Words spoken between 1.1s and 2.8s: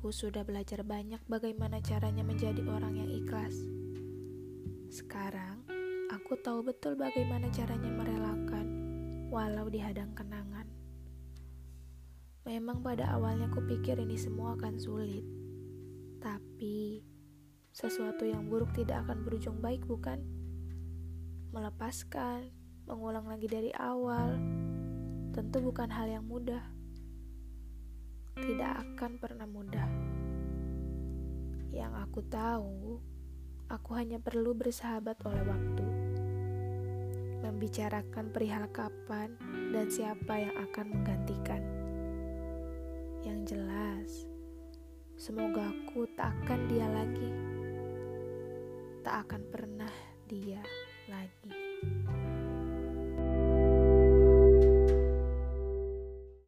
bagaimana caranya menjadi